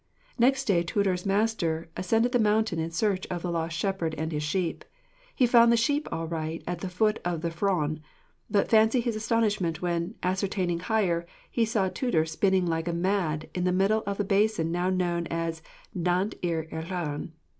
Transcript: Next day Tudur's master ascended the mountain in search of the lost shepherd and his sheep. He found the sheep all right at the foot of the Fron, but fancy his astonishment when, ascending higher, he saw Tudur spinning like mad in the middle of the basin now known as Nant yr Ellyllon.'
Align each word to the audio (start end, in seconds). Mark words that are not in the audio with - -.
Next 0.39 0.65
day 0.65 0.81
Tudur's 0.83 1.27
master 1.27 1.91
ascended 1.95 2.31
the 2.31 2.39
mountain 2.39 2.79
in 2.79 2.89
search 2.89 3.27
of 3.27 3.43
the 3.43 3.51
lost 3.51 3.77
shepherd 3.77 4.15
and 4.17 4.31
his 4.31 4.41
sheep. 4.41 4.83
He 5.35 5.45
found 5.45 5.71
the 5.71 5.77
sheep 5.77 6.07
all 6.11 6.25
right 6.25 6.63
at 6.65 6.79
the 6.79 6.89
foot 6.89 7.19
of 7.23 7.41
the 7.41 7.51
Fron, 7.51 8.01
but 8.49 8.67
fancy 8.67 8.99
his 8.99 9.15
astonishment 9.15 9.83
when, 9.83 10.15
ascending 10.23 10.79
higher, 10.79 11.27
he 11.51 11.65
saw 11.65 11.87
Tudur 11.87 12.25
spinning 12.25 12.65
like 12.65 12.91
mad 12.91 13.47
in 13.53 13.63
the 13.63 13.71
middle 13.71 14.01
of 14.07 14.17
the 14.17 14.23
basin 14.23 14.71
now 14.71 14.89
known 14.89 15.27
as 15.27 15.61
Nant 15.93 16.33
yr 16.41 16.63
Ellyllon.' 16.71 17.33